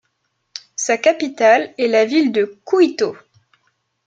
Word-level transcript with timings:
Sa 0.75 0.97
capitale 0.97 1.75
est 1.77 1.85
la 1.87 2.05
ville 2.05 2.31
de 2.31 2.59
Kuito. 2.65 3.15